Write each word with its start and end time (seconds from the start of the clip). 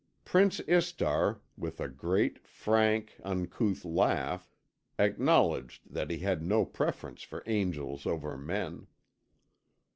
Prince 0.25 0.59
Istar, 0.61 1.41
with 1.55 1.79
a 1.79 1.87
great 1.87 2.47
frank, 2.47 3.17
uncouth 3.23 3.85
laugh, 3.85 4.49
acknowledged 4.97 5.93
that 5.93 6.09
he 6.09 6.17
had 6.17 6.41
no 6.41 6.65
preference 6.65 7.21
for 7.21 7.43
angels 7.45 8.07
over 8.07 8.35
men. 8.35 8.87